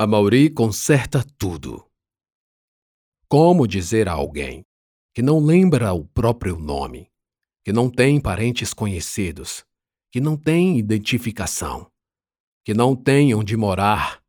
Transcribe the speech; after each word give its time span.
A 0.00 0.06
Mauri 0.06 0.48
conserta 0.48 1.24
tudo. 1.36 1.84
Como 3.28 3.66
dizer 3.66 4.08
a 4.08 4.12
alguém 4.12 4.64
que 5.12 5.20
não 5.20 5.40
lembra 5.40 5.92
o 5.92 6.04
próprio 6.04 6.56
nome, 6.56 7.10
que 7.64 7.72
não 7.72 7.90
tem 7.90 8.20
parentes 8.20 8.72
conhecidos, 8.72 9.66
que 10.12 10.20
não 10.20 10.36
tem 10.36 10.78
identificação, 10.78 11.90
que 12.64 12.72
não 12.72 12.94
tem 12.94 13.34
onde 13.34 13.56
morar, 13.56 14.22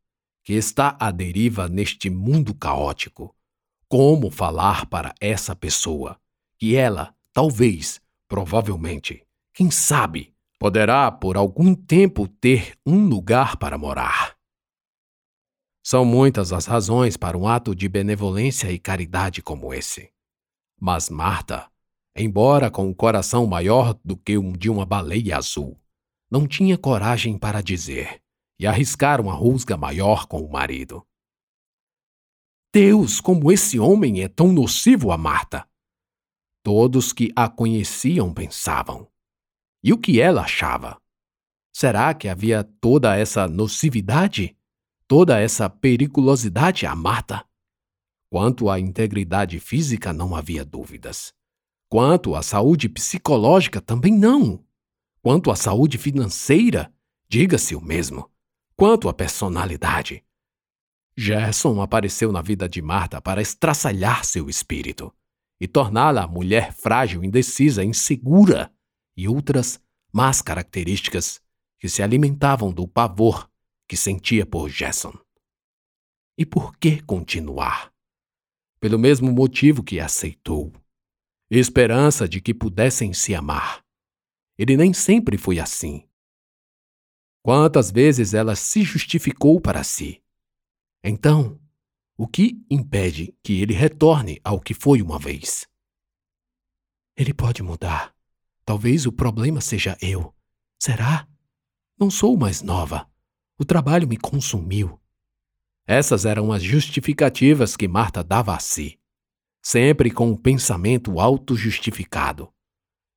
que 0.44 0.54
está 0.54 0.98
à 1.00 1.12
deriva 1.12 1.70
neste 1.70 2.10
mundo 2.10 2.56
caótico? 2.56 3.36
Como 3.88 4.32
falar 4.32 4.88
para 4.88 5.14
essa 5.22 5.56
pessoa 5.56 6.20
que 6.58 6.76
ela, 6.76 7.14
talvez, 7.32 8.02
provavelmente, 8.28 9.24
quem 9.54 9.70
sabe, 9.70 10.34
poderá 10.58 11.12
por 11.12 11.38
algum 11.38 11.76
tempo 11.76 12.28
ter 12.28 12.76
um 12.84 13.08
lugar 13.08 13.56
para 13.58 13.78
morar? 13.78 14.39
São 15.84 16.04
muitas 16.06 16.52
as 16.52 16.66
razões 16.66 17.18
para 17.18 17.38
um 17.38 17.48
ato 17.48 17.74
de 17.74 17.88
benevolência 17.88 18.72
e 18.72 18.78
caridade 18.78 19.42
como 19.42 19.74
esse. 19.74 20.12
Mas 20.80 21.10
Marta, 21.10 21.70
embora 22.16 22.70
com 22.70 22.88
um 22.88 22.94
coração 22.94 23.46
maior 23.46 23.98
do 24.04 24.16
que 24.18 24.38
o 24.38 24.58
de 24.58 24.70
uma 24.70 24.86
baleia 24.86 25.38
azul, 25.38 25.80
não 26.30 26.48
tinha 26.48 26.78
coragem 26.78 27.38
para 27.38 27.62
dizer 27.62 28.22
e 28.60 28.68
arriscar 28.68 29.22
uma 29.22 29.34
rusga 29.34 29.78
maior 29.78 30.28
com 30.28 30.42
o 30.42 30.52
marido. 30.52 31.06
Deus, 32.74 33.20
como 33.20 33.52
esse 33.52 33.80
homem 33.80 34.22
é 34.22 34.28
tão 34.28 34.52
nocivo 34.52 35.12
a 35.12 35.18
Marta! 35.18 35.68
Todos 36.62 37.14
que 37.14 37.32
a 37.36 37.50
conheciam 37.50 38.34
pensavam. 38.34 39.10
E 39.82 39.94
o 39.94 39.98
que 39.98 40.20
ela 40.20 40.42
achava? 40.42 41.02
Será 41.74 42.14
que 42.14 42.28
havia 42.28 42.64
toda 42.64 43.16
essa 43.16 43.48
nocividade? 43.48 44.56
Toda 45.10 45.40
essa 45.40 45.68
periculosidade 45.68 46.86
a 46.86 46.96
Marta. 46.96 47.44
Quanto 48.30 48.70
à 48.70 48.80
integridade 48.80 49.60
física, 49.60 50.14
não 50.14 50.36
havia 50.36 50.64
dúvidas. 50.64 51.34
Quanto 51.90 52.36
à 52.36 52.44
saúde 52.44 52.88
psicológica, 52.88 53.82
também 53.82 54.14
não. 54.14 54.64
Quanto 55.20 55.50
à 55.50 55.56
saúde 55.56 55.98
financeira, 55.98 56.94
diga-se 57.28 57.76
o 57.76 57.82
mesmo. 57.82 58.30
Quanto 58.76 59.10
à 59.10 59.14
personalidade. 59.14 60.24
Gerson 61.18 61.82
apareceu 61.82 62.32
na 62.32 62.44
vida 62.44 62.70
de 62.70 62.80
Marta 62.80 63.20
para 63.20 63.42
estraçalhar 63.42 64.24
seu 64.24 64.48
espírito 64.48 65.12
e 65.60 65.68
torná-la 65.68 66.28
mulher 66.28 66.72
frágil, 66.72 67.24
indecisa, 67.24 67.84
insegura 67.84 68.72
e 69.18 69.28
outras 69.28 69.82
más 70.14 70.40
características 70.40 71.42
que 71.80 71.90
se 71.90 72.04
alimentavam 72.04 72.72
do 72.72 72.88
pavor 72.88 73.49
que 73.90 73.98
sentia 73.98 74.46
por 74.46 74.70
Jason. 74.70 75.12
E 76.38 76.46
por 76.46 76.78
que 76.78 77.02
continuar? 77.02 77.92
Pelo 78.80 79.00
mesmo 79.00 79.32
motivo 79.32 79.84
que 79.84 80.00
aceitou. 80.00 80.72
Esperança 81.50 82.30
de 82.30 82.40
que 82.40 82.54
pudessem 82.54 83.14
se 83.14 83.34
amar. 83.34 83.84
Ele 84.60 84.78
nem 84.78 84.94
sempre 84.94 85.40
foi 85.40 85.60
assim. 85.60 86.08
Quantas 87.42 87.90
vezes 87.90 88.36
ela 88.36 88.56
se 88.56 88.84
justificou 88.84 89.60
para 89.60 89.84
si? 89.84 90.24
Então, 91.04 91.60
o 92.16 92.28
que 92.28 92.64
impede 92.70 93.36
que 93.42 93.60
ele 93.60 93.74
retorne 93.74 94.40
ao 94.44 94.60
que 94.62 94.76
foi 94.76 95.02
uma 95.02 95.18
vez? 95.18 95.68
Ele 97.18 97.34
pode 97.34 97.64
mudar. 97.64 98.16
Talvez 98.64 99.08
o 99.08 99.12
problema 99.12 99.62
seja 99.62 99.98
eu. 100.00 100.32
Será? 100.80 101.28
Não 101.98 102.12
sou 102.12 102.38
mais 102.38 102.62
nova. 102.62 103.10
O 103.62 103.66
trabalho 103.66 104.08
me 104.08 104.16
consumiu. 104.16 104.98
Essas 105.86 106.24
eram 106.24 106.50
as 106.50 106.64
justificativas 106.64 107.76
que 107.76 107.90
Marta 107.90 108.24
dava 108.24 108.56
a 108.56 108.60
si, 108.60 108.98
sempre 109.62 110.10
com 110.10 110.30
o 110.30 110.32
um 110.32 110.38
pensamento 110.38 111.20
autojustificado. 111.20 112.54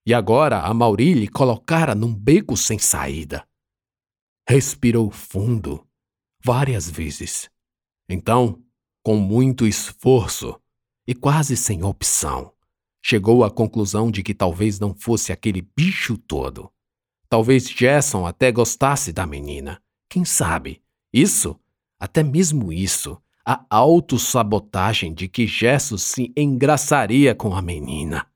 E 0.05 0.13
agora 0.13 0.63
a 0.63 0.75
Mauri 0.75 1.15
lhe 1.15 1.29
colocara 1.29 1.95
num 1.95 2.13
beco 2.13 2.57
sem 2.57 2.77
saída. 2.77 3.47
Respirou 4.49 5.13
fundo, 5.13 5.87
várias 6.45 6.91
vezes. 6.91 7.49
Então, 8.09 8.61
com 9.01 9.19
muito 9.19 9.65
esforço 9.65 10.61
e 11.07 11.15
quase 11.15 11.57
sem 11.57 11.85
opção, 11.85 12.53
chegou 13.01 13.45
à 13.45 13.51
conclusão 13.51 14.11
de 14.11 14.25
que 14.25 14.35
talvez 14.35 14.81
não 14.81 14.93
fosse 14.93 15.31
aquele 15.31 15.63
bicho 15.63 16.19
todo. 16.19 16.69
Talvez 17.29 17.71
Jason 17.71 18.27
até 18.27 18.51
gostasse 18.51 19.13
da 19.13 19.25
menina 19.25 19.81
quem 20.13 20.27
sabe? 20.27 20.83
Isso, 21.11 21.59
até 21.99 22.23
mesmo 22.23 22.71
isso, 22.71 23.17
a 23.43 23.65
autossabotagem 23.71 25.15
de 25.15 25.27
que 25.27 25.47
Jesus 25.47 26.03
se 26.03 26.31
engraçaria 26.37 27.35
com 27.35 27.55
a 27.55 27.63
menina. 27.63 28.27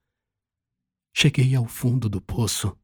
Cheguei 1.13 1.55
ao 1.55 1.67
fundo 1.67 2.09
do 2.09 2.19
poço. 2.19 2.75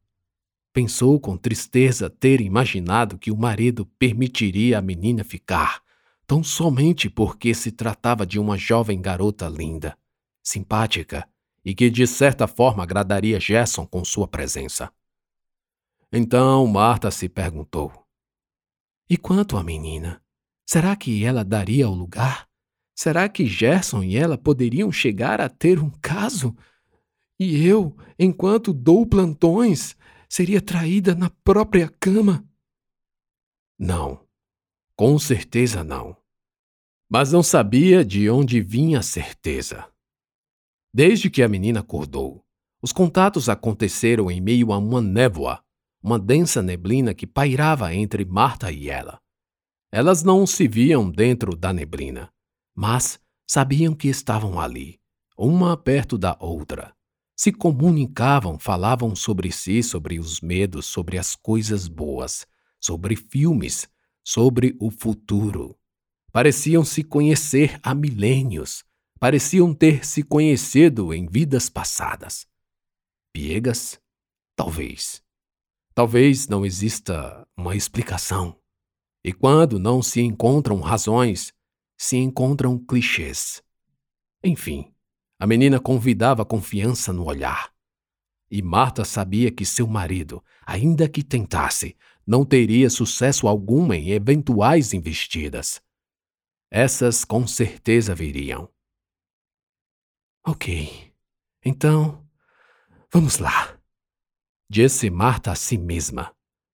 Pensou 0.71 1.19
com 1.19 1.35
tristeza 1.35 2.07
ter 2.07 2.39
imaginado 2.39 3.17
que 3.17 3.31
o 3.31 3.35
marido 3.35 3.83
permitiria 3.97 4.77
a 4.77 4.81
menina 4.81 5.23
ficar, 5.23 5.81
tão 6.27 6.43
somente 6.43 7.09
porque 7.09 7.55
se 7.55 7.71
tratava 7.71 8.27
de 8.27 8.37
uma 8.37 8.59
jovem 8.59 9.01
garota 9.01 9.49
linda, 9.49 9.97
simpática 10.43 11.27
e 11.65 11.73
que 11.73 11.89
de 11.89 12.05
certa 12.05 12.45
forma 12.45 12.83
agradaria 12.83 13.39
Gerson 13.39 13.87
com 13.87 14.05
sua 14.05 14.27
presença. 14.27 14.93
Então 16.11 16.67
Marta 16.67 17.09
se 17.09 17.27
perguntou: 17.27 18.02
e 19.13 19.17
quanto 19.17 19.57
à 19.57 19.63
menina? 19.63 20.19
Será 20.67 20.95
que 20.95 21.23
ela 21.23 21.45
daria 21.45 21.87
o 21.87 21.93
lugar? 21.93 22.49
Será 22.97 23.29
que 23.29 23.45
Gerson 23.45 24.01
e 24.01 24.17
ela 24.17 24.39
poderiam 24.39 24.91
chegar 24.91 25.39
a 25.39 25.47
ter 25.47 25.77
um 25.77 25.91
caso? 26.01 26.57
E 27.39 27.63
eu, 27.63 27.95
enquanto 28.17 28.73
dou 28.73 29.05
plantões, 29.05 29.95
seria 30.27 30.59
traída 30.59 31.13
na 31.13 31.29
própria 31.29 31.87
cama? 31.99 32.43
Não, 33.77 34.25
com 34.95 35.19
certeza 35.19 35.83
não. 35.83 36.17
Mas 37.07 37.31
não 37.31 37.43
sabia 37.43 38.03
de 38.03 38.27
onde 38.31 38.61
vinha 38.61 38.97
a 38.97 39.03
certeza. 39.03 39.87
Desde 40.91 41.29
que 41.29 41.43
a 41.43 41.47
menina 41.47 41.81
acordou, 41.81 42.43
os 42.81 42.91
contatos 42.91 43.47
aconteceram 43.47 44.31
em 44.31 44.41
meio 44.41 44.73
a 44.73 44.79
uma 44.79 45.01
névoa 45.01 45.62
uma 46.03 46.19
densa 46.19 46.61
neblina 46.61 47.13
que 47.13 47.25
pairava 47.25 47.95
entre 47.95 48.25
Marta 48.25 48.69
e 48.69 48.89
ela. 48.89 49.21
Elas 49.89 50.21
não 50.21 50.45
se 50.45 50.67
viam 50.67 51.09
dentro 51.09 51.55
da 51.55 51.71
neblina, 51.71 52.29
mas 52.75 53.19
sabiam 53.47 53.95
que 53.95 54.09
estavam 54.09 54.59
ali, 54.59 54.99
uma 55.37 55.77
perto 55.77 56.17
da 56.17 56.35
outra. 56.39 56.93
Se 57.35 57.51
comunicavam, 57.51 58.59
falavam 58.59 59.15
sobre 59.15 59.51
si, 59.51 59.81
sobre 59.81 60.19
os 60.19 60.41
medos, 60.41 60.85
sobre 60.85 61.17
as 61.17 61.35
coisas 61.35 61.87
boas, 61.87 62.45
sobre 62.81 63.15
filmes, 63.15 63.87
sobre 64.23 64.75
o 64.79 64.91
futuro. 64.91 65.77
Pareciam 66.31 66.83
se 66.83 67.03
conhecer 67.03 67.79
há 67.81 67.95
milênios, 67.95 68.83
pareciam 69.19 69.73
ter 69.73 70.05
se 70.05 70.21
conhecido 70.21 71.13
em 71.13 71.27
vidas 71.27 71.69
passadas. 71.69 72.45
Piegas? 73.31 73.99
Talvez. 74.55 75.23
Talvez 75.93 76.47
não 76.47 76.65
exista 76.65 77.47
uma 77.55 77.75
explicação. 77.75 78.59
E 79.23 79.31
quando 79.31 79.77
não 79.77 80.01
se 80.01 80.21
encontram 80.21 80.79
razões, 80.79 81.53
se 81.95 82.17
encontram 82.17 82.79
clichês. 82.79 83.61
Enfim, 84.43 84.91
a 85.39 85.45
menina 85.45 85.79
convidava 85.79 86.43
confiança 86.43 87.13
no 87.13 87.25
olhar. 87.25 87.71
E 88.49 88.61
Marta 88.61 89.05
sabia 89.05 89.51
que 89.51 89.65
seu 89.65 89.87
marido, 89.87 90.43
ainda 90.65 91.07
que 91.07 91.23
tentasse, 91.23 91.95
não 92.25 92.43
teria 92.43 92.89
sucesso 92.89 93.47
algum 93.47 93.93
em 93.93 94.09
eventuais 94.09 94.93
investidas. 94.93 95.81
Essas 96.71 97.23
com 97.23 97.45
certeza 97.45 98.15
viriam. 98.15 98.67
Ok, 100.45 101.13
então, 101.63 102.27
vamos 103.11 103.37
lá 103.37 103.79
disse 104.73 105.07
Marta 105.11 105.51
a 105.51 105.55
si 105.55 105.77
mesma, 105.77 106.33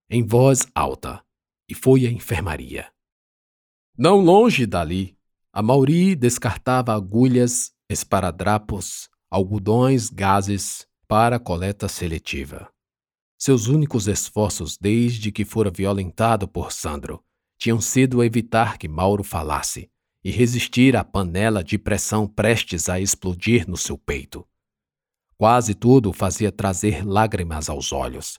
em 0.09 0.25
voz 0.25 0.65
alta, 0.73 1.21
e 1.67 1.75
foi 1.75 2.07
à 2.07 2.09
enfermaria. 2.09 2.89
Não 3.97 4.21
longe 4.21 4.65
dali, 4.65 5.17
a 5.51 5.61
Mauri 5.61 6.15
descartava 6.15 6.95
agulhas, 6.95 7.73
esparadrapos, 7.89 9.09
algodões, 9.29 10.09
gases 10.09 10.87
para 11.09 11.37
coleta 11.41 11.89
seletiva. 11.89 12.71
Seus 13.37 13.67
únicos 13.67 14.07
esforços 14.07 14.77
desde 14.77 15.29
que 15.29 15.43
fora 15.43 15.69
violentado 15.69 16.47
por 16.47 16.71
Sandro 16.71 17.21
tinham 17.57 17.81
sido 17.81 18.23
evitar 18.23 18.77
que 18.77 18.87
Mauro 18.87 19.25
falasse 19.25 19.91
e 20.23 20.31
resistir 20.31 20.95
à 20.95 21.03
panela 21.03 21.61
de 21.61 21.77
pressão 21.77 22.25
prestes 22.25 22.87
a 22.87 22.97
explodir 22.97 23.67
no 23.69 23.75
seu 23.75 23.97
peito. 23.97 24.47
Quase 25.39 25.73
tudo 25.73 26.11
fazia 26.11 26.51
trazer 26.51 27.07
lágrimas 27.07 27.69
aos 27.69 27.93
olhos. 27.93 28.37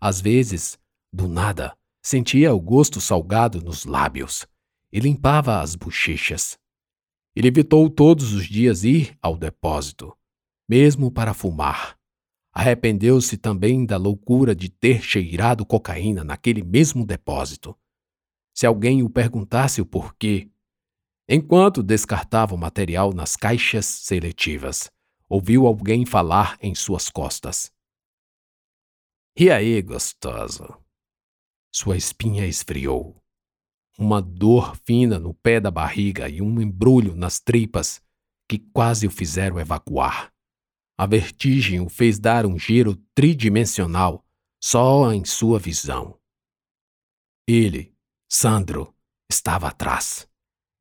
Às 0.00 0.20
vezes, 0.20 0.76
do 1.12 1.28
nada, 1.28 1.78
sentia 2.02 2.52
o 2.52 2.58
gosto 2.58 3.00
salgado 3.00 3.62
nos 3.62 3.84
lábios 3.84 4.44
e 4.92 4.98
limpava 4.98 5.60
as 5.60 5.76
bochechas. 5.76 6.58
Ele 7.36 7.46
evitou 7.46 7.88
todos 7.88 8.32
os 8.32 8.46
dias 8.46 8.82
ir 8.82 9.16
ao 9.22 9.36
depósito, 9.36 10.12
mesmo 10.68 11.12
para 11.12 11.32
fumar. 11.32 11.96
Arrependeu-se 12.52 13.36
também 13.36 13.86
da 13.86 13.96
loucura 13.96 14.52
de 14.52 14.68
ter 14.68 15.00
cheirado 15.00 15.64
cocaína 15.64 16.24
naquele 16.24 16.64
mesmo 16.64 17.06
depósito. 17.06 17.78
Se 18.52 18.66
alguém 18.66 19.00
o 19.04 19.08
perguntasse 19.08 19.80
o 19.80 19.86
porquê, 19.86 20.50
enquanto 21.28 21.84
descartava 21.84 22.52
o 22.52 22.58
material 22.58 23.12
nas 23.12 23.36
caixas 23.36 23.86
seletivas, 23.86 24.90
ouviu 25.32 25.66
alguém 25.66 26.04
falar 26.04 26.58
em 26.60 26.74
suas 26.74 27.08
costas. 27.08 27.72
E 29.34 29.50
aí, 29.50 29.80
gostoso? 29.80 30.78
Sua 31.74 31.96
espinha 31.96 32.46
esfriou. 32.46 33.16
Uma 33.98 34.20
dor 34.20 34.76
fina 34.84 35.18
no 35.18 35.32
pé 35.32 35.58
da 35.58 35.70
barriga 35.70 36.28
e 36.28 36.42
um 36.42 36.60
embrulho 36.60 37.16
nas 37.16 37.40
tripas 37.40 38.02
que 38.46 38.58
quase 38.58 39.06
o 39.06 39.10
fizeram 39.10 39.58
evacuar. 39.58 40.30
A 40.98 41.06
vertigem 41.06 41.80
o 41.80 41.88
fez 41.88 42.18
dar 42.18 42.44
um 42.44 42.58
giro 42.58 42.94
tridimensional 43.14 44.22
só 44.62 45.14
em 45.14 45.24
sua 45.24 45.58
visão. 45.58 46.20
Ele, 47.48 47.96
Sandro, 48.30 48.94
estava 49.30 49.68
atrás 49.68 50.28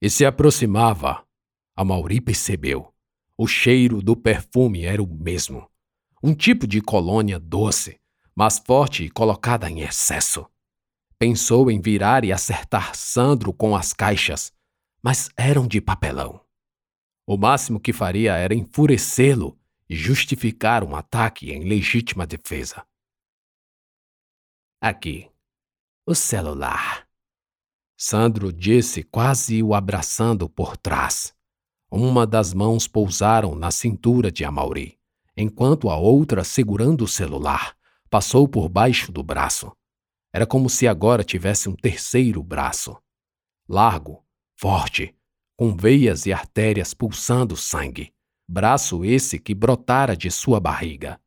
e 0.01 0.09
se 0.09 0.25
aproximava. 0.25 1.25
A 1.73 1.85
Mauri 1.85 2.19
percebeu. 2.19 2.90
O 3.37 3.47
cheiro 3.47 4.01
do 4.01 4.15
perfume 4.15 4.83
era 4.85 5.01
o 5.01 5.07
mesmo. 5.07 5.69
Um 6.23 6.35
tipo 6.35 6.67
de 6.67 6.81
colônia 6.81 7.39
doce, 7.39 7.99
mas 8.35 8.59
forte 8.59 9.03
e 9.03 9.09
colocada 9.09 9.69
em 9.69 9.81
excesso. 9.81 10.45
Pensou 11.17 11.69
em 11.69 11.79
virar 11.79 12.23
e 12.23 12.31
acertar 12.31 12.95
Sandro 12.95 13.53
com 13.53 13.75
as 13.75 13.93
caixas, 13.93 14.53
mas 15.03 15.29
eram 15.35 15.67
de 15.67 15.81
papelão. 15.81 16.41
O 17.27 17.37
máximo 17.37 17.79
que 17.79 17.93
faria 17.93 18.35
era 18.35 18.53
enfurecê-lo 18.53 19.57
e 19.89 19.95
justificar 19.95 20.83
um 20.83 20.95
ataque 20.95 21.51
em 21.51 21.63
legítima 21.63 22.25
defesa. 22.25 22.85
Aqui, 24.81 25.29
o 26.05 26.15
celular. 26.15 27.07
Sandro 27.95 28.51
disse, 28.51 29.03
quase 29.03 29.61
o 29.61 29.75
abraçando 29.75 30.49
por 30.49 30.75
trás. 30.75 31.35
Uma 31.93 32.25
das 32.25 32.53
mãos 32.53 32.87
pousaram 32.87 33.53
na 33.53 33.69
cintura 33.69 34.31
de 34.31 34.45
Amauri, 34.45 34.97
enquanto 35.35 35.89
a 35.89 35.97
outra, 35.97 36.41
segurando 36.41 37.03
o 37.03 37.07
celular, 37.07 37.75
passou 38.09 38.47
por 38.47 38.69
baixo 38.69 39.11
do 39.11 39.21
braço. 39.21 39.75
Era 40.31 40.47
como 40.47 40.69
se 40.69 40.87
agora 40.87 41.21
tivesse 41.21 41.67
um 41.67 41.75
terceiro 41.75 42.41
braço. 42.41 42.97
Largo, 43.67 44.25
forte, 44.57 45.13
com 45.57 45.75
veias 45.75 46.25
e 46.25 46.31
artérias 46.31 46.93
pulsando 46.93 47.57
sangue. 47.57 48.13
Braço 48.47 49.03
esse 49.03 49.37
que 49.37 49.53
brotara 49.53 50.15
de 50.15 50.31
sua 50.31 50.61
barriga. 50.61 51.19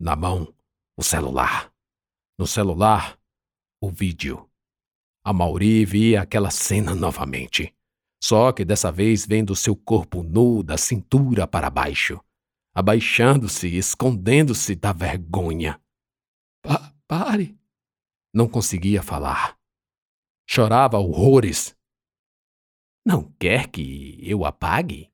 Na 0.00 0.16
mão, 0.16 0.54
o 0.96 1.02
celular. 1.02 1.70
No 2.38 2.46
celular, 2.46 3.18
o 3.78 3.90
vídeo. 3.90 4.48
A 5.22 5.34
Mauri 5.34 5.84
via 5.84 6.22
aquela 6.22 6.50
cena 6.50 6.94
novamente 6.94 7.76
só 8.22 8.52
que 8.52 8.64
dessa 8.64 8.90
vez 8.90 9.26
vendo 9.26 9.54
seu 9.54 9.76
corpo 9.76 10.22
nu 10.22 10.62
da 10.62 10.76
cintura 10.76 11.46
para 11.46 11.70
baixo, 11.70 12.20
abaixando-se 12.74 13.68
e 13.68 13.78
escondendo-se 13.78 14.74
da 14.74 14.92
vergonha. 14.92 15.80
Pa 16.62 16.94
pare! 17.06 17.56
Não 18.34 18.48
conseguia 18.48 19.02
falar. 19.02 19.56
Chorava 20.46 20.98
horrores. 20.98 21.76
Não 23.04 23.32
quer 23.38 23.68
que 23.68 24.18
eu 24.22 24.44
apague? 24.44 25.10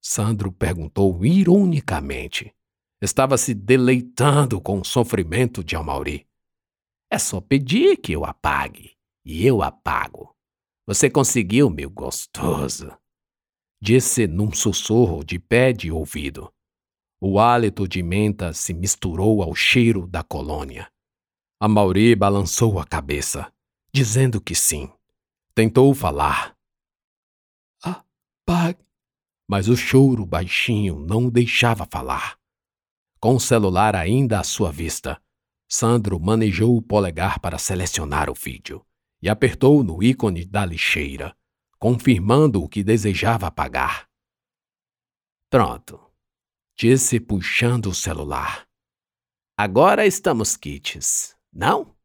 Sandro 0.00 0.50
perguntou 0.50 1.24
ironicamente. 1.24 2.54
Estava 3.00 3.36
se 3.36 3.54
deleitando 3.54 4.60
com 4.60 4.80
o 4.80 4.84
sofrimento 4.84 5.62
de 5.62 5.76
Amauri. 5.76 6.26
É 7.10 7.18
só 7.18 7.40
pedir 7.40 7.96
que 7.98 8.12
eu 8.12 8.24
apague, 8.24 8.96
e 9.24 9.46
eu 9.46 9.62
apago. 9.62 10.34
Você 10.88 11.10
conseguiu, 11.10 11.68
meu 11.68 11.90
gostoso. 11.90 12.90
Disse 13.78 14.26
num 14.26 14.50
sussurro 14.50 15.22
de 15.22 15.38
pé 15.38 15.70
de 15.70 15.92
ouvido. 15.92 16.50
O 17.20 17.38
hálito 17.38 17.86
de 17.86 18.02
menta 18.02 18.54
se 18.54 18.72
misturou 18.72 19.42
ao 19.42 19.54
cheiro 19.54 20.06
da 20.06 20.22
colônia. 20.22 20.90
A 21.60 21.68
Mauri 21.68 22.14
balançou 22.14 22.80
a 22.80 22.86
cabeça, 22.86 23.52
dizendo 23.92 24.40
que 24.40 24.54
sim. 24.54 24.90
Tentou 25.54 25.94
falar. 25.94 26.56
Ah, 27.84 28.02
pague. 28.46 28.82
Mas 29.46 29.68
o 29.68 29.76
choro 29.76 30.24
baixinho 30.24 30.98
não 31.00 31.26
o 31.26 31.30
deixava 31.30 31.84
falar. 31.84 32.38
Com 33.20 33.34
o 33.34 33.40
celular 33.40 33.94
ainda 33.94 34.40
à 34.40 34.42
sua 34.42 34.72
vista, 34.72 35.20
Sandro 35.68 36.18
manejou 36.18 36.78
o 36.78 36.80
polegar 36.80 37.40
para 37.40 37.58
selecionar 37.58 38.30
o 38.30 38.34
vídeo 38.34 38.82
e 39.20 39.28
apertou 39.28 39.82
no 39.82 40.02
ícone 40.02 40.44
da 40.44 40.64
lixeira, 40.64 41.36
confirmando 41.78 42.62
o 42.62 42.68
que 42.68 42.84
desejava 42.84 43.46
apagar. 43.46 44.08
Pronto, 45.50 46.00
disse 46.76 47.18
puxando 47.18 47.86
o 47.86 47.94
celular. 47.94 48.68
Agora 49.56 50.06
estamos 50.06 50.56
quites, 50.56 51.36
não? 51.52 51.96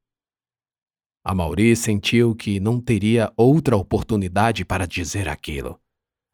A 1.23 1.33
Mauri 1.33 1.75
sentiu 1.75 2.35
que 2.35 2.59
não 2.59 2.81
teria 2.81 3.31
outra 3.37 3.77
oportunidade 3.77 4.65
para 4.65 4.87
dizer 4.87 5.29
aquilo. 5.29 5.79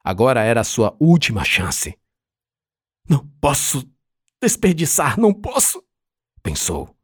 Agora 0.04 0.42
era 0.44 0.64
sua 0.64 0.96
última 1.00 1.44
chance. 1.44 2.00
Não 3.08 3.28
posso 3.42 3.88
desperdiçar, 4.42 5.20
não 5.20 5.34
posso, 5.34 5.84
pensou. 6.42 6.96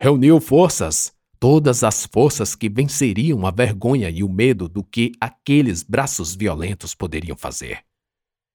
Reuniu 0.00 0.40
forças 0.40 1.14
todas 1.42 1.82
as 1.82 2.06
forças 2.06 2.54
que 2.54 2.68
venceriam 2.68 3.44
a 3.44 3.50
vergonha 3.50 4.08
e 4.08 4.22
o 4.22 4.28
medo 4.28 4.68
do 4.68 4.84
que 4.84 5.10
aqueles 5.20 5.82
braços 5.82 6.36
violentos 6.36 6.94
poderiam 6.94 7.36
fazer. 7.36 7.84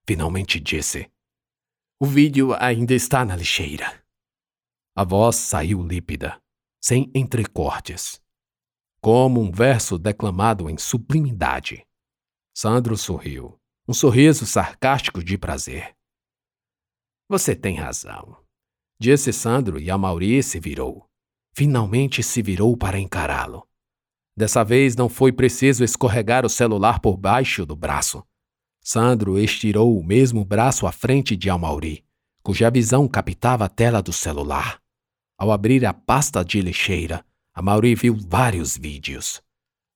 Finalmente 0.07 0.57
disse: 0.57 1.11
O 1.99 2.05
vídeo 2.05 2.55
ainda 2.57 2.93
está 2.93 3.25
na 3.25 3.35
lixeira. 3.35 4.01
A 4.95 5.03
voz 5.03 5.35
saiu 5.35 5.85
límpida, 5.85 6.41
sem 6.81 7.11
entrecortes, 7.13 8.21
como 9.01 9.41
um 9.41 9.51
verso 9.51 9.97
declamado 9.97 10.69
em 10.69 10.77
sublimidade. 10.77 11.85
Sandro 12.55 12.95
sorriu, 12.95 13.59
um 13.85 13.93
sorriso 13.93 14.45
sarcástico 14.45 15.21
de 15.21 15.37
prazer. 15.37 15.93
Você 17.27 17.53
tem 17.53 17.75
razão, 17.75 18.41
disse 18.97 19.33
Sandro 19.33 19.77
e 19.77 19.91
a 19.91 19.97
Mauri 19.97 20.41
se 20.41 20.57
virou 20.57 21.06
finalmente 21.57 22.21
se 22.21 22.43
virou 22.43 22.77
para 22.77 22.99
encará-lo. 22.99 23.67
Dessa 24.37 24.63
vez 24.63 24.95
não 24.95 25.09
foi 25.09 25.31
preciso 25.31 25.83
escorregar 25.83 26.45
o 26.45 26.49
celular 26.49 26.99
por 26.99 27.17
baixo 27.17 27.65
do 27.65 27.75
braço. 27.75 28.23
Sandro 28.79 29.39
estirou 29.39 29.97
o 29.97 30.03
mesmo 30.03 30.45
braço 30.45 30.85
à 30.85 30.91
frente 30.91 31.35
de 31.35 31.49
Amauri, 31.49 32.05
cuja 32.43 32.69
visão 32.69 33.07
captava 33.07 33.65
a 33.65 33.69
tela 33.69 34.03
do 34.03 34.13
celular. 34.13 34.79
Ao 35.35 35.51
abrir 35.51 35.83
a 35.83 35.95
pasta 35.95 36.45
de 36.45 36.61
lixeira, 36.61 37.25
Amauri 37.55 37.95
viu 37.95 38.15
vários 38.15 38.77
vídeos. 38.77 39.41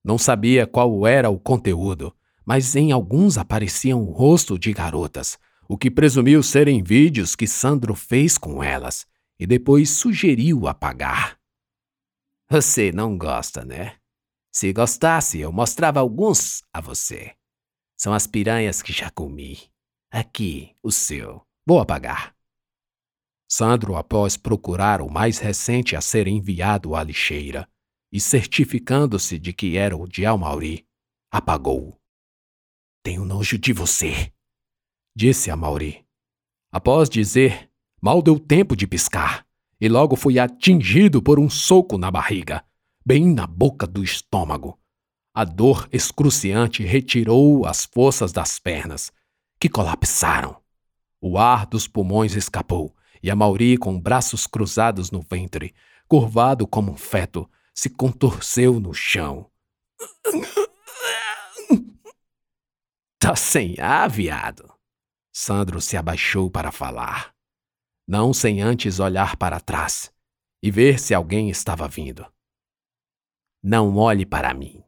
Não 0.04 0.18
sabia 0.18 0.66
qual 0.66 1.06
era 1.06 1.30
o 1.30 1.38
conteúdo, 1.38 2.12
mas 2.44 2.76
em 2.76 2.92
alguns 2.92 3.38
apareciam 3.38 4.02
o 4.02 4.12
rosto 4.12 4.58
de 4.58 4.74
garotas, 4.74 5.38
o 5.70 5.78
que 5.78 5.92
presumiu 5.92 6.42
serem 6.42 6.82
vídeos 6.82 7.36
que 7.36 7.46
Sandro 7.46 7.94
fez 7.94 8.36
com 8.36 8.64
elas 8.64 9.06
e 9.40 9.46
depois 9.46 9.92
sugeriu 9.92 10.68
apagar. 10.68 11.40
Você 12.52 12.92
não 12.92 13.18
gosta, 13.18 13.64
né? 13.64 13.96
Se 14.54 14.74
gostasse, 14.74 15.40
eu 15.40 15.54
mostrava 15.54 16.02
alguns 16.02 16.66
a 16.74 16.82
você. 16.82 17.34
São 17.98 18.14
as 18.14 18.28
piranhas 18.28 18.82
que 18.82 18.92
já 18.92 19.10
comi. 19.10 19.72
Aqui, 20.12 20.76
o 20.84 20.92
seu. 20.92 21.48
Vou 21.66 21.80
apagar. 21.80 22.36
Sandro, 23.50 23.96
após 23.96 24.36
procurar 24.36 25.02
o 25.02 25.10
mais 25.10 25.40
recente 25.40 25.96
a 25.96 26.02
ser 26.02 26.28
enviado 26.28 26.94
à 26.94 27.02
lixeira 27.06 27.70
e 28.12 28.20
certificando-se 28.20 29.40
de 29.40 29.54
que 29.54 29.78
era 29.78 29.96
o 29.96 30.06
de 30.06 30.26
Almauri, 30.26 30.86
apagou. 31.32 31.98
Tenho 33.02 33.24
nojo 33.24 33.58
de 33.58 33.72
você, 33.72 34.30
disse 35.16 35.50
a 35.50 35.56
Mauri. 35.56 36.06
Após 36.70 37.10
dizer, 37.10 37.72
mal 38.02 38.22
deu 38.22 38.38
tempo 38.38 38.76
de 38.76 38.86
piscar 38.86 39.50
e 39.82 39.90
logo 39.90 40.16
fui 40.16 40.38
atingido 40.38 41.24
por 41.24 41.40
um 41.40 41.50
soco 41.50 41.98
na 41.98 42.12
barriga, 42.12 42.64
bem 43.04 43.34
na 43.34 43.48
boca 43.48 43.88
do 43.88 44.04
estômago. 44.04 44.80
A 45.34 45.44
dor 45.44 45.90
excruciante 45.92 46.84
retirou 46.84 47.66
as 47.66 47.84
forças 47.86 48.32
das 48.32 48.60
pernas, 48.60 49.12
que 49.60 49.68
colapsaram. 49.68 50.56
O 51.20 51.36
ar 51.36 51.66
dos 51.66 51.88
pulmões 51.88 52.36
escapou, 52.36 52.96
e 53.24 53.32
a 53.32 53.36
Mauri, 53.36 53.76
com 53.76 54.00
braços 54.00 54.46
cruzados 54.46 55.10
no 55.10 55.22
ventre, 55.22 55.74
curvado 56.08 56.68
como 56.68 56.92
um 56.92 56.98
feto, 56.98 57.50
se 57.74 57.90
contorceu 57.90 58.80
no 58.80 58.94
chão. 58.94 59.50
Tá 63.18 63.36
sem 63.36 63.80
ar, 63.80 64.10
viado. 64.10 64.72
Sandro 65.32 65.80
se 65.80 65.96
abaixou 65.96 66.52
para 66.52 66.72
falar, 66.72 67.34
não 68.12 68.34
sem 68.34 68.62
antes 68.62 69.00
olhar 69.00 69.38
para 69.38 69.62
trás 69.62 70.14
e 70.62 70.70
ver 70.70 71.00
se 71.00 71.14
alguém 71.14 71.50
estava 71.50 71.88
vindo. 71.88 72.30
Não 73.64 73.96
olhe 73.96 74.26
para 74.26 74.54
mim. 74.54 74.84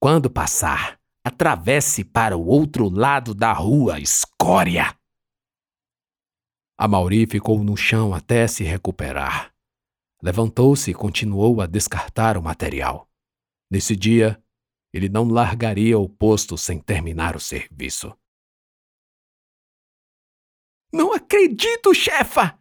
Quando 0.00 0.28
passar, 0.28 0.98
atravesse 1.24 2.02
para 2.02 2.36
o 2.36 2.44
outro 2.44 2.88
lado 2.88 3.36
da 3.36 3.52
rua, 3.52 4.00
escória! 4.00 4.98
A 6.76 6.88
Mauri 6.88 7.24
ficou 7.28 7.62
no 7.62 7.76
chão 7.76 8.12
até 8.12 8.48
se 8.48 8.64
recuperar. 8.64 9.54
Levantou-se 10.20 10.90
e 10.90 10.94
continuou 10.94 11.60
a 11.60 11.66
descartar 11.66 12.36
o 12.36 12.42
material. 12.42 13.08
Nesse 13.70 13.94
dia, 13.94 14.42
ele 14.92 15.08
não 15.08 15.28
largaria 15.28 15.96
o 15.96 16.08
posto 16.08 16.58
sem 16.58 16.80
terminar 16.80 17.36
o 17.36 17.40
serviço. 17.40 18.12
Não 20.92 21.12
acredito, 21.12 21.94
chefa! 21.94 22.58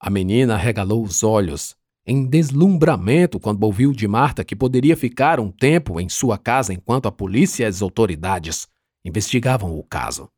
A 0.00 0.10
menina 0.10 0.56
regalou 0.56 1.02
os 1.02 1.22
olhos, 1.22 1.76
em 2.06 2.24
deslumbramento 2.24 3.40
quando 3.40 3.62
ouviu 3.64 3.92
de 3.92 4.06
Marta 4.06 4.44
que 4.44 4.56
poderia 4.56 4.96
ficar 4.96 5.40
um 5.40 5.50
tempo 5.50 6.00
em 6.00 6.08
sua 6.08 6.38
casa 6.38 6.72
enquanto 6.72 7.06
a 7.06 7.12
polícia 7.12 7.64
e 7.64 7.66
as 7.66 7.82
autoridades 7.82 8.66
investigavam 9.04 9.78
o 9.78 9.82
caso. 9.82 10.30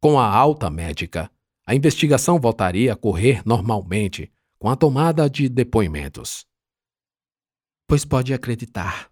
Com 0.00 0.18
a 0.18 0.26
alta 0.26 0.70
médica, 0.70 1.30
a 1.66 1.74
investigação 1.74 2.40
voltaria 2.40 2.92
a 2.92 2.96
correr 2.96 3.42
normalmente 3.46 4.32
com 4.58 4.68
a 4.68 4.76
tomada 4.76 5.28
de 5.28 5.48
depoimentos. 5.48 6.46
Pois 7.86 8.04
pode 8.04 8.32
acreditar. 8.32 9.10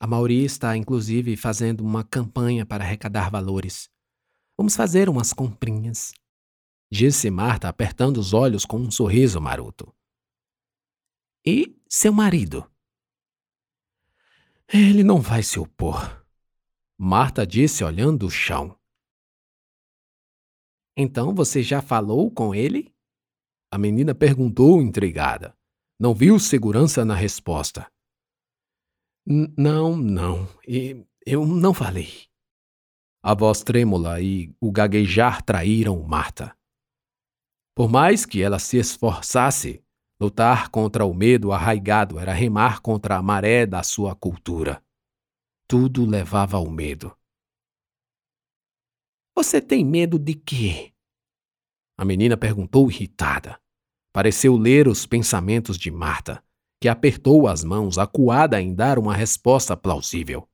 A 0.00 0.06
Mauri 0.06 0.44
está, 0.44 0.76
inclusive, 0.76 1.36
fazendo 1.36 1.82
uma 1.82 2.02
campanha 2.04 2.64
para 2.64 2.84
arrecadar 2.84 3.30
valores. 3.30 3.90
Vamos 4.56 4.74
fazer 4.74 5.08
umas 5.08 5.32
comprinhas 5.32 6.12
disse 6.90 7.30
Marta 7.30 7.68
apertando 7.68 8.16
os 8.16 8.32
olhos 8.32 8.64
com 8.64 8.78
um 8.78 8.90
sorriso 8.90 9.40
maroto. 9.40 9.94
E 11.46 11.80
seu 11.88 12.12
marido? 12.12 12.70
Ele 14.68 15.02
não 15.02 15.20
vai 15.20 15.42
se 15.42 15.58
opor. 15.58 16.24
Marta 16.98 17.46
disse 17.46 17.82
olhando 17.82 18.26
o 18.26 18.30
chão. 18.30 18.78
Então 20.96 21.34
você 21.34 21.62
já 21.62 21.80
falou 21.80 22.30
com 22.30 22.54
ele? 22.54 22.94
A 23.70 23.78
menina 23.78 24.14
perguntou 24.14 24.82
intrigada. 24.82 25.56
Não 25.98 26.14
viu 26.14 26.38
segurança 26.38 27.04
na 27.04 27.14
resposta. 27.14 27.90
Não, 29.26 29.96
não. 29.96 30.48
E 30.66 31.06
eu 31.24 31.46
não 31.46 31.72
falei. 31.72 32.28
A 33.22 33.34
voz 33.34 33.62
trêmula 33.62 34.20
e 34.20 34.54
o 34.60 34.72
gaguejar 34.72 35.42
traíram 35.42 36.02
Marta. 36.02 36.56
Por 37.80 37.88
mais 37.88 38.26
que 38.26 38.42
ela 38.42 38.58
se 38.58 38.76
esforçasse, 38.76 39.82
lutar 40.20 40.68
contra 40.68 41.06
o 41.06 41.14
medo 41.14 41.50
arraigado 41.50 42.18
era 42.18 42.30
remar 42.30 42.82
contra 42.82 43.16
a 43.16 43.22
maré 43.22 43.64
da 43.64 43.82
sua 43.82 44.14
cultura. 44.14 44.84
Tudo 45.66 46.04
levava 46.04 46.58
ao 46.58 46.70
medo. 46.70 47.16
Você 49.34 49.62
tem 49.62 49.82
medo 49.82 50.18
de 50.18 50.34
quê? 50.34 50.92
A 51.96 52.04
menina 52.04 52.36
perguntou 52.36 52.90
irritada. 52.90 53.58
Pareceu 54.12 54.58
ler 54.58 54.86
os 54.86 55.06
pensamentos 55.06 55.78
de 55.78 55.90
Marta, 55.90 56.44
que 56.82 56.86
apertou 56.86 57.48
as 57.48 57.64
mãos, 57.64 57.96
acuada 57.96 58.60
em 58.60 58.74
dar 58.74 58.98
uma 58.98 59.14
resposta 59.14 59.74
plausível. 59.74 60.46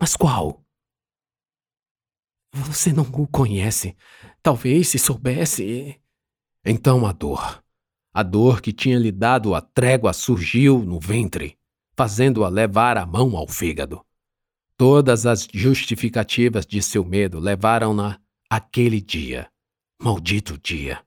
Mas 0.00 0.16
qual? 0.16 0.64
Você 2.52 2.92
não 2.92 3.04
o 3.04 3.28
conhece. 3.28 3.96
Talvez 4.42 4.88
se 4.88 4.98
soubesse. 4.98 6.04
Então 6.68 7.06
a 7.06 7.12
dor, 7.12 7.62
a 8.12 8.24
dor 8.24 8.60
que 8.60 8.72
tinha 8.72 8.98
lhe 8.98 9.12
dado 9.12 9.54
a 9.54 9.60
trégua 9.60 10.12
surgiu 10.12 10.80
no 10.80 10.98
ventre, 10.98 11.56
fazendo-a 11.96 12.48
levar 12.48 12.98
a 12.98 13.06
mão 13.06 13.36
ao 13.36 13.46
fígado. 13.46 14.04
Todas 14.76 15.26
as 15.26 15.46
justificativas 15.54 16.66
de 16.66 16.82
seu 16.82 17.04
medo 17.04 17.38
levaram-na 17.38 18.20
aquele 18.50 19.00
dia. 19.00 19.48
Maldito 20.02 20.58
dia. 20.58 21.06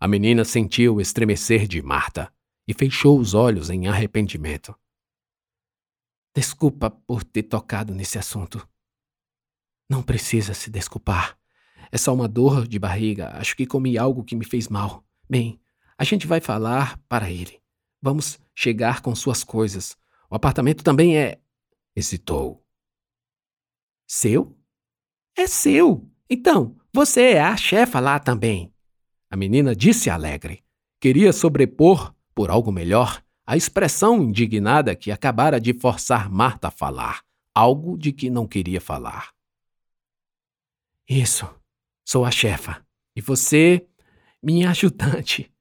A 0.00 0.08
menina 0.08 0.44
sentiu 0.44 0.96
o 0.96 1.00
estremecer 1.00 1.68
de 1.68 1.80
Marta 1.80 2.34
e 2.66 2.74
fechou 2.74 3.20
os 3.20 3.34
olhos 3.34 3.70
em 3.70 3.86
arrependimento. 3.86 4.74
Desculpa 6.34 6.90
por 6.90 7.22
ter 7.22 7.44
tocado 7.44 7.94
nesse 7.94 8.18
assunto. 8.18 8.68
Não 9.88 10.02
precisa 10.02 10.54
se 10.54 10.68
desculpar. 10.70 11.37
É 11.90 11.98
só 11.98 12.14
uma 12.14 12.28
dor 12.28 12.66
de 12.66 12.78
barriga. 12.78 13.30
Acho 13.34 13.56
que 13.56 13.66
comi 13.66 13.96
algo 13.96 14.24
que 14.24 14.36
me 14.36 14.44
fez 14.44 14.68
mal. 14.68 15.04
Bem, 15.28 15.60
a 15.96 16.04
gente 16.04 16.26
vai 16.26 16.40
falar 16.40 16.98
para 17.08 17.30
ele. 17.30 17.60
Vamos 18.00 18.38
chegar 18.54 19.00
com 19.00 19.14
suas 19.14 19.42
coisas. 19.42 19.96
O 20.30 20.34
apartamento 20.34 20.84
também 20.84 21.18
é. 21.18 21.40
hesitou. 21.96 22.64
Seu? 24.06 24.56
É 25.36 25.46
seu. 25.46 26.08
Então, 26.30 26.76
você 26.92 27.32
é 27.32 27.40
a 27.40 27.56
chefa 27.56 28.00
lá 28.00 28.18
também. 28.18 28.72
A 29.30 29.36
menina 29.36 29.74
disse 29.74 30.08
alegre. 30.08 30.64
Queria 31.00 31.32
sobrepor, 31.32 32.14
por 32.34 32.50
algo 32.50 32.72
melhor, 32.72 33.22
a 33.46 33.56
expressão 33.56 34.22
indignada 34.22 34.94
que 34.94 35.10
acabara 35.10 35.60
de 35.60 35.72
forçar 35.72 36.30
Marta 36.30 36.68
a 36.68 36.70
falar, 36.70 37.22
algo 37.54 37.96
de 37.96 38.12
que 38.12 38.28
não 38.28 38.46
queria 38.46 38.80
falar. 38.80 39.32
Isso. 41.08 41.48
Sou 42.10 42.24
a 42.24 42.30
chefa. 42.30 42.82
E 43.14 43.20
você, 43.20 43.86
minha 44.42 44.70
ajudante. 44.70 45.52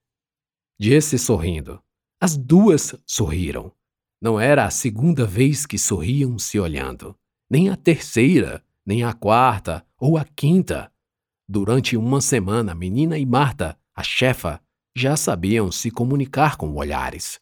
Disse 0.80 1.18
sorrindo. 1.20 1.84
As 2.22 2.38
duas 2.38 2.96
sorriram. 3.06 3.74
Não 4.22 4.39
era 4.39 4.63
a 4.63 4.70
segunda 4.70 5.25
vez 5.25 5.66
que 5.66 5.77
sorriam 5.77 6.39
se 6.39 6.58
olhando, 6.58 7.13
nem 7.50 7.68
a 7.68 7.75
terceira, 7.75 8.63
nem 8.86 9.04
a 9.04 9.12
quarta 9.12 9.86
ou 10.00 10.18
a 10.18 10.24
quinta. 10.24 10.89
Durante 11.50 11.98
uma 11.98 12.22
semana, 12.22 12.74
Menina 12.74 13.18
e 13.18 13.25
Marta, 13.25 13.77
a 13.94 14.01
chefa, 14.01 14.62
já 14.96 15.18
sabiam 15.18 15.70
se 15.70 15.92
comunicar 15.92 16.56
com 16.56 16.74
olhares. 16.75 17.42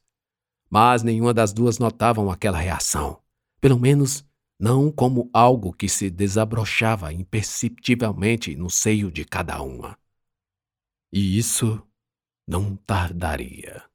Mas 0.67 1.03
nenhuma 1.03 1.31
das 1.31 1.53
duas 1.53 1.77
notavam 1.77 2.31
aquela 2.31 2.57
reação. 2.57 3.21
Pelo 3.61 3.79
menos 3.79 4.24
não 4.59 4.91
como 4.91 5.29
algo 5.33 5.73
que 5.73 5.89
se 5.89 6.09
desabrochava 6.09 7.11
imperceptivelmente 7.13 8.55
no 8.55 8.69
seio 8.69 9.11
de 9.11 9.25
cada 9.25 9.61
uma. 9.61 9.97
E 11.11 11.37
isso 11.37 11.81
não 12.47 12.75
tardaria. 12.75 13.89